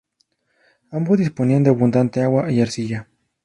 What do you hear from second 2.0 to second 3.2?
agua y arcilla.